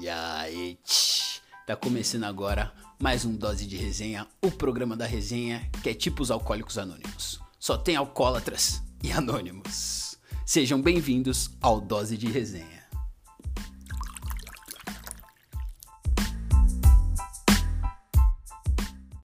[0.00, 5.70] E aí, tch, tá começando agora mais um Dose de Resenha, o programa da resenha
[5.82, 7.40] que é tipo os alcoólicos anônimos.
[7.58, 10.18] Só tem alcoólatras e anônimos.
[10.44, 12.85] Sejam bem-vindos ao Dose de Resenha.